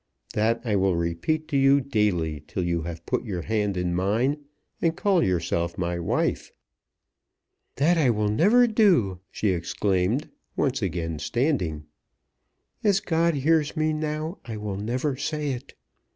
That 0.33 0.61
I 0.65 0.75
will 0.77 0.95
repeat 0.95 1.47
to 1.49 1.57
you 1.57 1.79
daily 1.79 2.41
till 2.47 2.63
you 2.63 2.81
have 2.81 3.05
put 3.05 3.23
your 3.23 3.43
hand 3.43 3.77
in 3.77 3.93
mine, 3.93 4.45
and 4.81 4.97
call 4.97 5.21
yourself 5.23 5.77
my 5.77 5.99
wife." 5.99 6.51
"That 7.75 7.99
I 7.99 8.09
will 8.09 8.27
never 8.29 8.65
do," 8.65 9.19
she 9.29 9.49
exclaimed, 9.49 10.31
once 10.55 10.81
again 10.81 11.19
standing. 11.19 11.85
"As 12.83 12.99
God 12.99 13.35
hears 13.35 13.77
me 13.77 13.93
now 13.93 14.39
I 14.43 14.57
will 14.57 14.75
never 14.77 15.17
say 15.17 15.51
it. 15.51 15.75